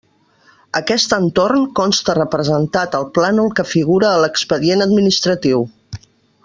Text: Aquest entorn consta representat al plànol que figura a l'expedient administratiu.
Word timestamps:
Aquest 0.79 1.11
entorn 1.17 1.67
consta 1.81 2.15
representat 2.19 2.99
al 3.01 3.07
plànol 3.19 3.53
que 3.61 3.69
figura 3.75 4.11
a 4.15 4.25
l'expedient 4.25 4.87
administratiu. 4.89 5.67